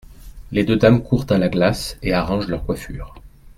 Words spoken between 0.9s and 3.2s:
courent à la glace et arrangent leur coiffure.